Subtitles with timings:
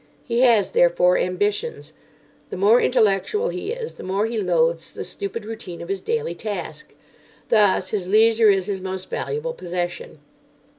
[0.23, 1.93] He has, therefore, ambitions.
[2.49, 6.33] The more intellectual he is the more he loathes the stupid routine of his daily
[6.33, 6.95] task.
[7.49, 10.17] Thus his leisure is his most valuable possession.